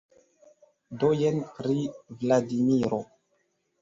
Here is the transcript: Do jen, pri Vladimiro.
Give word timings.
Do 1.03 1.11
jen, 1.19 1.37
pri 1.59 1.77
Vladimiro. 2.23 3.03